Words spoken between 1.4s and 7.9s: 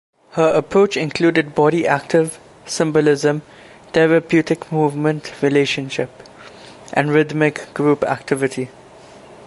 body active, symbolism, therapeutic movement relationship, and rhythmic